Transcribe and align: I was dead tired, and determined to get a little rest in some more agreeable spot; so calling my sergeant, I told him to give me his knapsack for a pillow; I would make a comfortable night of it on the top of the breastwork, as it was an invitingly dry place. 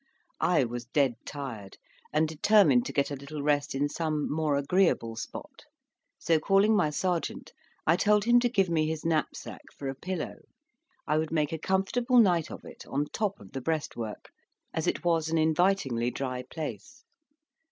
I 0.39 0.63
was 0.63 0.85
dead 0.87 1.13
tired, 1.27 1.77
and 2.11 2.27
determined 2.27 2.87
to 2.87 2.91
get 2.91 3.11
a 3.11 3.15
little 3.15 3.43
rest 3.43 3.75
in 3.75 3.87
some 3.87 4.27
more 4.31 4.55
agreeable 4.57 5.15
spot; 5.15 5.65
so 6.17 6.39
calling 6.39 6.75
my 6.75 6.89
sergeant, 6.89 7.53
I 7.85 7.97
told 7.97 8.23
him 8.23 8.39
to 8.39 8.49
give 8.49 8.67
me 8.67 8.87
his 8.87 9.05
knapsack 9.05 9.61
for 9.77 9.87
a 9.89 9.93
pillow; 9.95 10.37
I 11.05 11.19
would 11.19 11.31
make 11.31 11.53
a 11.53 11.59
comfortable 11.59 12.17
night 12.17 12.49
of 12.49 12.65
it 12.65 12.83
on 12.87 13.03
the 13.03 13.09
top 13.11 13.39
of 13.39 13.51
the 13.51 13.61
breastwork, 13.61 14.31
as 14.73 14.87
it 14.87 15.05
was 15.05 15.29
an 15.29 15.37
invitingly 15.37 16.09
dry 16.09 16.45
place. 16.49 17.03